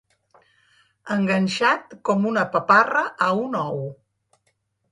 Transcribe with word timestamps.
Enganxat 1.15 1.93
com 2.09 2.25
una 2.31 2.47
paparra 2.57 3.05
a 3.29 3.31
un 3.45 3.61
ou. 3.63 3.81